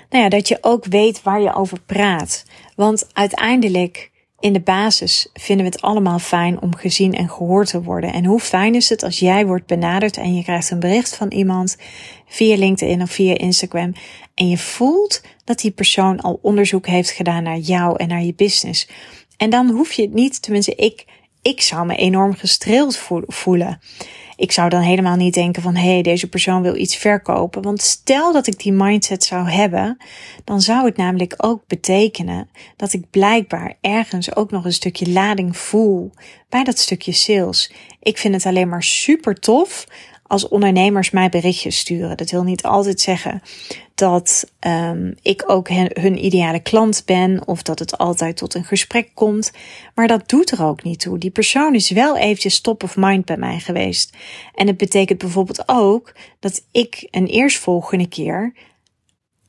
nou 0.10 0.24
ja, 0.24 0.30
dat 0.30 0.48
je 0.48 0.58
ook 0.62 0.86
weet 0.86 1.22
waar 1.22 1.42
je 1.42 1.54
over 1.54 1.82
praat. 1.82 2.46
Want 2.76 3.10
uiteindelijk 3.14 4.12
in 4.44 4.54
de 4.54 4.62
basis 4.62 5.28
vinden 5.34 5.66
we 5.66 5.72
het 5.72 5.82
allemaal 5.82 6.20
fijn 6.20 6.62
om 6.62 6.76
gezien 6.76 7.14
en 7.14 7.30
gehoord 7.30 7.70
te 7.70 7.82
worden. 7.82 8.14
En 8.14 8.26
hoe 8.26 8.40
fijn 8.40 8.76
is 8.76 8.90
het 8.90 9.04
als 9.04 9.20
jij 9.20 9.46
wordt 9.46 9.66
benaderd 9.66 10.18
en 10.18 10.36
je 10.36 10.44
krijgt 10.44 10.70
een 10.70 10.80
bericht 10.80 11.16
van 11.16 11.32
iemand 11.32 11.78
via 12.28 12.56
LinkedIn 12.56 13.02
of 13.02 13.12
via 13.12 13.38
Instagram 13.38 13.94
en 14.36 14.50
je 14.50 14.58
voelt 14.58 15.22
dat 15.44 15.60
die 15.60 15.72
persoon 15.72 16.20
al 16.20 16.40
onderzoek 16.42 16.88
heeft 16.88 17.10
gedaan 17.10 17.44
naar 17.44 17.58
jou 17.58 17.98
en 17.98 18.08
naar 18.08 18.24
je 18.24 18.34
business. 18.34 18.88
En 19.38 19.50
dan 19.50 19.70
hoef 19.70 19.92
je 19.92 20.02
het 20.02 20.14
niet, 20.14 20.42
tenminste 20.42 20.76
ik, 20.76 21.06
ik 21.42 21.62
zou 21.62 21.86
me 21.86 21.96
enorm 21.96 22.34
gestreeld 22.36 23.02
voelen. 23.28 23.80
Ik 24.44 24.52
zou 24.52 24.70
dan 24.70 24.82
helemaal 24.82 25.16
niet 25.16 25.34
denken 25.34 25.62
van 25.62 25.76
hé, 25.76 25.92
hey, 25.92 26.02
deze 26.02 26.30
persoon 26.30 26.62
wil 26.62 26.76
iets 26.76 26.96
verkopen. 26.96 27.62
Want 27.62 27.82
stel 27.82 28.34
dat 28.34 28.48
ik 28.48 28.60
die 28.60 28.72
mindset 28.72 29.24
zou 29.24 29.50
hebben, 29.50 29.98
dan 30.44 30.62
zou 30.62 30.86
het 30.86 30.98
namelijk 30.98 31.34
ook 31.38 31.68
betekenen 31.68 32.50
dat 32.76 32.94
ik 32.94 33.10
blijkbaar 33.10 33.74
ergens 33.82 34.36
ook 34.36 34.52
nog 34.52 34.66
een 34.66 34.74
stukje 34.74 35.10
lading 35.10 35.58
voel 35.58 36.12
bij 36.50 36.64
dat 36.64 36.80
stukje 36.80 37.12
sales. 37.12 37.74
Ik 38.02 38.18
vind 38.18 38.34
het 38.34 38.46
alleen 38.46 38.70
maar 38.70 38.84
super 38.84 39.40
tof 39.40 39.88
als 40.34 40.48
ondernemers 40.48 41.10
mij 41.10 41.30
berichtjes 41.30 41.78
sturen. 41.78 42.18
Dat 42.18 42.30
wil 42.30 42.44
niet 42.44 42.64
altijd 42.64 43.02
zeggen 43.02 43.42
dat 43.96 44.52
um, 44.60 45.16
ik 45.22 45.44
ook 45.48 45.68
hun 45.94 46.26
ideale 46.26 46.60
klant 46.60 47.04
ben 47.06 47.48
of 47.48 47.62
dat 47.62 47.80
het 47.80 47.98
altijd 47.98 48.38
tot 48.38 48.54
een 48.54 48.64
gesprek 48.64 49.10
komt. 49.14 49.52
Maar 49.96 50.08
dat 50.08 50.30
doet 50.30 50.52
er 50.52 50.66
ook 50.66 50.84
niet 50.84 51.00
toe. 51.00 51.18
Die 51.18 51.32
persoon 51.32 51.76
is 51.76 51.90
wel 51.90 52.18
eventjes 52.18 52.62
top 52.62 52.84
of 52.84 52.96
mind 52.96 53.26
bij 53.26 53.38
mij 53.38 53.60
geweest. 53.60 54.18
En 54.56 54.68
het 54.68 54.78
betekent 54.78 55.20
bijvoorbeeld 55.20 55.64
ook 55.66 56.14
dat 56.40 56.66
ik 56.72 57.08
een 57.12 57.28
eerstvolgende 57.28 58.08
keer 58.08 58.54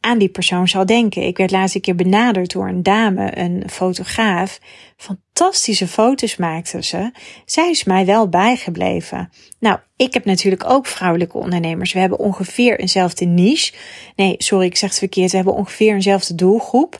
aan 0.04 0.18
die 0.18 0.28
persoon 0.28 0.68
zal 0.68 0.86
denken. 0.86 1.22
Ik 1.22 1.36
werd 1.36 1.50
laatst 1.50 1.74
een 1.74 1.80
keer 1.80 1.94
benaderd 1.94 2.52
door 2.52 2.68
een 2.68 2.82
dame, 2.82 3.38
een 3.38 3.62
fotograaf. 3.70 4.60
Fantastische 4.96 5.88
foto's 5.88 6.36
maakte 6.36 6.82
ze. 6.82 7.10
Zij 7.44 7.70
is 7.70 7.84
mij 7.84 8.06
wel 8.06 8.28
bijgebleven. 8.28 9.30
Nou, 9.60 9.78
ik 9.96 10.14
heb 10.14 10.24
natuurlijk 10.24 10.70
ook 10.70 10.86
vrouwelijke 10.86 11.38
ondernemers. 11.38 11.92
We 11.92 11.98
hebben 11.98 12.18
ongeveer 12.18 12.80
eenzelfde 12.80 13.24
niche. 13.24 13.72
Nee, 14.16 14.34
sorry, 14.38 14.66
ik 14.66 14.76
zeg 14.76 14.88
het 14.88 14.98
verkeerd. 14.98 15.30
We 15.30 15.36
hebben 15.36 15.54
ongeveer 15.54 15.94
eenzelfde 15.94 16.34
doelgroep. 16.34 16.98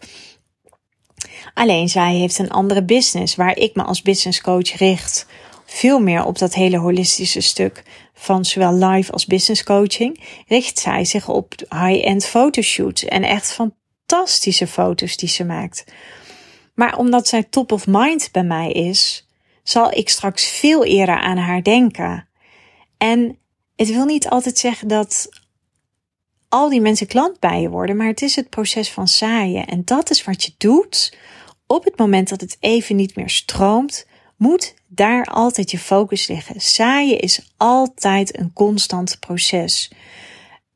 Alleen 1.54 1.88
zij 1.88 2.14
heeft 2.14 2.38
een 2.38 2.50
andere 2.50 2.84
business 2.84 3.34
waar 3.34 3.56
ik 3.56 3.75
me 3.75 3.82
als 3.82 4.02
business 4.02 4.40
coach 4.40 4.76
richt. 4.76 5.26
Veel 5.66 6.00
meer 6.00 6.25
op 6.25 6.38
dat 6.38 6.54
hele 6.54 6.78
holistische 6.78 7.40
stuk 7.40 7.82
van 8.14 8.44
zowel 8.44 8.75
live 8.75 9.12
als 9.12 9.26
business 9.26 9.64
coaching, 9.64 10.21
richt 10.47 10.78
zij 10.78 11.04
zich 11.04 11.28
op 11.28 11.54
high-end 11.68 12.26
fotoshoots 12.26 13.04
en 13.04 13.23
echt 13.23 13.52
fantastische 13.52 14.66
foto's 14.66 15.16
die 15.16 15.28
ze 15.28 15.44
maakt. 15.44 15.85
Maar 16.75 16.99
omdat 16.99 17.28
zij 17.28 17.42
top 17.42 17.73
of 17.73 17.87
mind 17.87 18.28
bij 18.33 18.44
mij 18.44 18.73
is, 18.73 19.28
zal 19.62 19.92
ik 19.92 20.09
straks 20.09 20.47
veel 20.47 20.85
eerder 20.85 21.18
aan 21.18 21.37
haar 21.37 21.62
denken. 21.62 22.28
En 22.99 23.38
het 23.76 23.88
wil 23.88 24.04
niet 24.04 24.28
altijd 24.28 24.59
zeggen 24.59 24.88
dat 24.88 25.28
al 26.49 26.68
die 26.68 26.80
mensen 26.80 27.06
klant 27.06 27.40
bij 27.40 27.61
je 27.61 27.68
worden, 27.68 27.97
maar 27.97 28.06
het 28.06 28.23
is 28.23 28.37
het 28.37 28.50
proces 28.50 28.90
van 28.90 29.09
zaaien. 29.09 29.66
En 29.66 29.85
dat 29.85 30.11
is 30.11 30.25
wat 30.25 30.44
je 30.44 30.52
doet 30.59 31.16
op 31.66 31.85
het 31.85 31.99
moment 31.99 32.28
dat 32.28 32.40
het 32.40 32.56
even 32.61 32.97
niet 32.97 33.16
meer 33.16 33.30
stroomt, 33.30 34.06
moet 34.44 34.74
daar 34.88 35.24
altijd 35.24 35.70
je 35.70 35.78
focus 35.78 36.26
liggen. 36.26 36.60
Zaaien 36.60 37.20
is 37.20 37.52
altijd 37.56 38.38
een 38.38 38.52
constant 38.52 39.16
proces. 39.20 39.90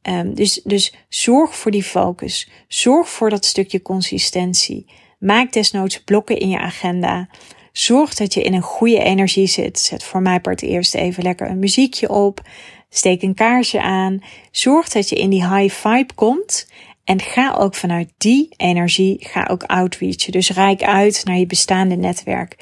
Um, 0.02 0.34
dus, 0.34 0.60
dus 0.64 0.94
zorg 1.08 1.56
voor 1.56 1.70
die 1.70 1.82
focus. 1.82 2.50
Zorg 2.68 3.08
voor 3.08 3.30
dat 3.30 3.44
stukje 3.44 3.82
consistentie. 3.82 4.86
Maak 5.18 5.52
desnoods 5.52 6.02
blokken 6.04 6.38
in 6.38 6.48
je 6.48 6.58
agenda. 6.58 7.28
Zorg 7.72 8.14
dat 8.14 8.34
je 8.34 8.42
in 8.42 8.54
een 8.54 8.62
goede 8.62 9.02
energie 9.02 9.46
zit. 9.46 9.78
Zet 9.78 10.04
voor 10.04 10.22
mij 10.22 10.40
part 10.40 10.62
eerst 10.62 10.94
even 10.94 11.22
lekker 11.22 11.50
een 11.50 11.58
muziekje 11.58 12.08
op. 12.10 12.40
Steek 12.88 13.22
een 13.22 13.34
kaarsje 13.34 13.80
aan. 13.80 14.22
Zorg 14.50 14.88
dat 14.88 15.08
je 15.08 15.16
in 15.16 15.30
die 15.30 15.54
high 15.54 15.74
vibe 15.74 16.14
komt. 16.14 16.66
En 17.04 17.20
ga 17.20 17.54
ook 17.54 17.74
vanuit 17.74 18.12
die 18.18 18.48
energie, 18.56 19.16
ga 19.20 19.48
ook 19.50 19.62
outreachen. 19.62 20.32
Dus 20.32 20.50
rijk 20.50 20.82
uit 20.82 21.24
naar 21.24 21.38
je 21.38 21.46
bestaande 21.46 21.96
netwerk. 21.96 22.56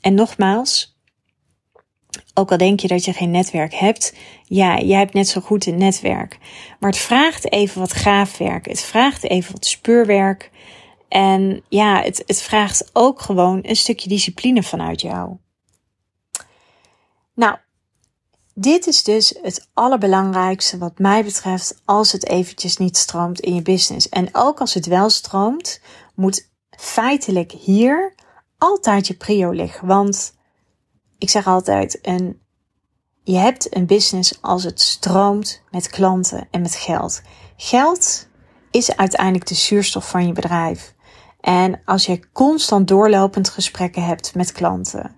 En 0.00 0.14
nogmaals, 0.14 0.98
ook 2.34 2.50
al 2.50 2.56
denk 2.56 2.80
je 2.80 2.88
dat 2.88 3.04
je 3.04 3.12
geen 3.12 3.30
netwerk 3.30 3.74
hebt, 3.74 4.14
ja, 4.44 4.80
jij 4.80 4.98
hebt 4.98 5.12
net 5.12 5.28
zo 5.28 5.40
goed 5.40 5.66
een 5.66 5.78
netwerk. 5.78 6.38
Maar 6.78 6.90
het 6.90 6.98
vraagt 6.98 7.52
even 7.52 7.80
wat 7.80 7.90
graafwerk. 7.90 8.66
Het 8.66 8.80
vraagt 8.80 9.24
even 9.24 9.52
wat 9.52 9.66
speurwerk. 9.66 10.50
En 11.08 11.62
ja, 11.68 12.02
het, 12.02 12.22
het 12.26 12.42
vraagt 12.42 12.90
ook 12.92 13.20
gewoon 13.20 13.58
een 13.62 13.76
stukje 13.76 14.08
discipline 14.08 14.62
vanuit 14.62 15.00
jou. 15.00 15.36
Nou, 17.34 17.56
dit 18.54 18.86
is 18.86 19.02
dus 19.02 19.38
het 19.42 19.68
allerbelangrijkste 19.74 20.78
wat 20.78 20.98
mij 20.98 21.24
betreft 21.24 21.80
als 21.84 22.12
het 22.12 22.26
eventjes 22.26 22.76
niet 22.76 22.96
stroomt 22.96 23.40
in 23.40 23.54
je 23.54 23.62
business. 23.62 24.08
En 24.08 24.28
ook 24.32 24.60
als 24.60 24.74
het 24.74 24.86
wel 24.86 25.10
stroomt, 25.10 25.80
moet 26.14 26.48
feitelijk 26.70 27.52
hier 27.52 28.14
altijd 28.60 29.06
je 29.06 29.14
prio 29.14 29.50
liggen. 29.50 29.86
Want 29.86 30.34
ik 31.18 31.30
zeg 31.30 31.46
altijd, 31.46 31.98
een, 32.02 32.40
je 33.22 33.36
hebt 33.36 33.76
een 33.76 33.86
business 33.86 34.38
als 34.40 34.64
het 34.64 34.80
stroomt 34.80 35.62
met 35.70 35.88
klanten 35.88 36.48
en 36.50 36.60
met 36.60 36.74
geld. 36.74 37.22
Geld 37.56 38.28
is 38.70 38.96
uiteindelijk 38.96 39.46
de 39.46 39.54
zuurstof 39.54 40.10
van 40.10 40.26
je 40.26 40.32
bedrijf. 40.32 40.94
En 41.40 41.80
als 41.84 42.06
je 42.06 42.30
constant 42.32 42.88
doorlopend 42.88 43.48
gesprekken 43.48 44.04
hebt 44.04 44.34
met 44.34 44.52
klanten, 44.52 45.16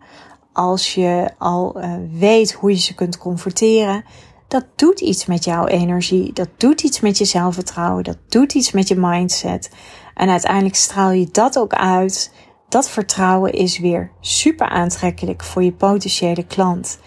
als 0.52 0.94
je 0.94 1.30
al 1.38 1.80
uh, 1.80 1.94
weet 2.10 2.52
hoe 2.52 2.70
je 2.70 2.78
ze 2.78 2.94
kunt 2.94 3.18
converteren, 3.18 4.04
dat 4.48 4.64
doet 4.76 5.00
iets 5.00 5.26
met 5.26 5.44
jouw 5.44 5.66
energie, 5.66 6.32
dat 6.32 6.48
doet 6.56 6.82
iets 6.82 7.00
met 7.00 7.18
je 7.18 7.24
zelfvertrouwen, 7.24 8.04
dat 8.04 8.18
doet 8.28 8.54
iets 8.54 8.72
met 8.72 8.88
je 8.88 8.96
mindset. 8.96 9.70
En 10.14 10.28
uiteindelijk 10.28 10.74
straal 10.74 11.10
je 11.10 11.28
dat 11.30 11.58
ook 11.58 11.72
uit 11.72 12.32
dat 12.72 12.90
vertrouwen 12.90 13.52
is 13.52 13.78
weer 13.78 14.12
super 14.20 14.68
aantrekkelijk 14.68 15.42
voor 15.42 15.62
je 15.62 15.72
potentiële 15.72 16.46
klant. 16.46 16.98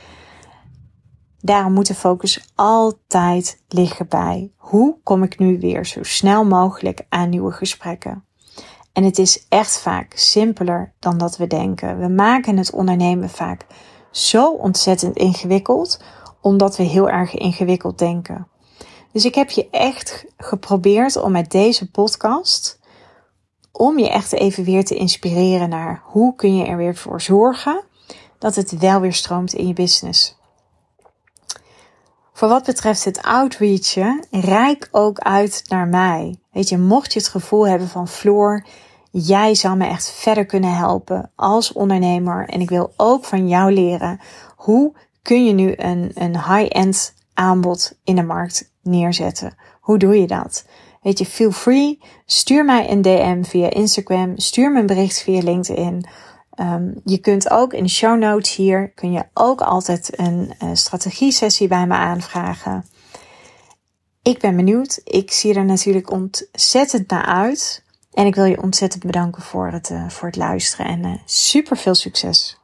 Daarom 1.40 1.74
moet 1.74 1.88
de 1.88 1.96
focus 1.96 2.50
altijd 2.56 3.64
liggen 3.68 4.08
bij 4.08 4.52
hoe 4.56 4.98
kom 5.04 5.24
ik 5.24 5.40
nu 5.40 5.60
weer 5.60 5.86
zo 5.86 6.04
snel 6.04 6.46
mogelijk 6.46 7.06
aan 7.10 7.30
nieuwe 7.30 7.52
gesprekken. 7.52 8.24
En 8.94 9.04
het 9.04 9.18
is 9.18 9.46
echt 9.50 9.80
vaak 9.80 10.14
simpeler 10.16 10.94
dan 11.00 11.18
dat 11.18 11.38
we 11.38 11.48
denken. 11.48 12.00
We 12.00 12.08
maken 12.08 12.58
het 12.58 12.72
ondernemen 12.72 13.30
vaak 13.30 13.66
zo 14.12 14.52
ontzettend 14.52 15.18
ingewikkeld, 15.18 16.04
omdat 16.42 16.78
we 16.78 16.84
heel 16.84 17.10
erg 17.10 17.34
ingewikkeld 17.34 17.98
denken. 17.98 18.48
Dus 19.12 19.26
ik 19.26 19.36
heb 19.36 19.50
je 19.50 19.70
echt 19.70 20.26
geprobeerd 20.38 21.16
om 21.16 21.32
met 21.32 21.52
deze 21.52 21.92
podcast 21.92 22.80
om 23.78 24.00
je 24.00 24.10
echt 24.10 24.34
even 24.34 24.64
weer 24.64 24.86
te 24.86 24.96
inspireren 24.96 25.70
naar 25.70 26.02
hoe 26.04 26.36
kun 26.36 26.56
je 26.56 26.66
er 26.66 26.78
weer 26.78 26.96
voor 26.96 27.22
zorgen 27.22 27.84
dat 28.40 28.56
het 28.56 28.78
wel 28.78 29.00
weer 29.00 29.14
stroomt 29.14 29.54
in 29.54 29.68
je 29.68 29.74
business. 29.74 30.38
Voor 32.34 32.48
wat 32.48 32.66
betreft 32.66 33.04
het 33.04 33.22
outreachen, 33.22 34.26
rijk 34.32 34.88
ook 34.92 35.20
uit 35.20 35.64
naar 35.68 35.88
mij. 35.88 36.40
Weet 36.52 36.70
je, 36.70 36.78
mocht 36.78 37.14
je 37.14 37.20
het 37.20 37.28
gevoel 37.28 37.68
hebben 37.68 37.88
van 37.88 38.08
Floor, 38.08 38.66
jij 39.12 39.56
zou 39.56 39.78
me 39.78 39.86
echt 39.88 40.12
verder 40.12 40.46
kunnen 40.46 40.76
helpen 40.76 41.32
als 41.36 41.74
ondernemer. 41.74 42.50
En 42.50 42.62
ik 42.62 42.70
wil 42.70 42.94
ook 42.98 43.26
van 43.26 43.48
jou 43.48 43.72
leren 43.72 44.20
hoe 44.56 44.94
kun 45.22 45.46
je 45.46 45.54
nu 45.54 45.74
een, 45.76 46.12
een 46.14 46.44
high-end 46.44 47.14
aanbod 47.34 47.98
in 48.04 48.16
de 48.16 48.24
markt 48.24 48.72
neerzetten. 48.82 49.56
Hoe 49.82 49.98
doe 49.98 50.20
je 50.20 50.28
dat? 50.28 50.66
Weet 51.06 51.20
je, 51.20 51.26
feel 51.26 51.52
free. 51.52 52.00
Stuur 52.26 52.66
mij 52.66 52.92
een 52.92 53.02
DM 53.02 53.44
via 53.44 53.70
Instagram. 53.70 54.40
Stuur 54.40 54.72
me 54.72 54.80
een 54.80 54.86
bericht 54.86 55.22
via 55.22 55.42
LinkedIn. 55.42 56.08
Um, 56.60 57.02
je 57.04 57.18
kunt 57.18 57.50
ook 57.50 57.74
in 57.74 57.84
de 57.84 57.90
show 57.90 58.20
notes 58.20 58.56
hier, 58.56 58.90
kun 58.90 59.12
je 59.12 59.24
ook 59.34 59.62
altijd 59.62 60.20
een 60.20 60.54
uh, 60.64 60.70
strategie 60.74 61.32
sessie 61.32 61.68
bij 61.68 61.88
me 61.88 61.94
aanvragen. 61.94 62.86
Ik 64.22 64.40
ben 64.40 64.56
benieuwd. 64.56 65.02
Ik 65.04 65.32
zie 65.32 65.54
er 65.54 65.66
natuurlijk 65.66 66.12
ontzettend 66.12 67.10
naar 67.10 67.26
uit. 67.26 67.84
En 68.14 68.26
ik 68.26 68.36
wil 68.36 68.46
je 68.46 68.62
ontzettend 68.62 69.04
bedanken 69.04 69.42
voor 69.42 69.68
het, 69.68 69.90
uh, 69.90 70.10
voor 70.10 70.28
het 70.28 70.38
luisteren 70.38 70.86
en 70.86 71.06
uh, 71.06 71.14
super 71.26 71.78
veel 71.78 71.96
succes. 71.96 72.60